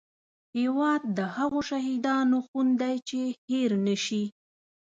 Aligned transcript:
هیواد 0.55 1.01
د 1.17 1.19
هغو 1.35 1.59
شهیدانو 1.69 2.37
خون 2.47 2.67
دی 2.81 2.95
چې 3.09 3.21
هېر 3.47 3.71
نه 3.85 3.95
شي 4.05 4.23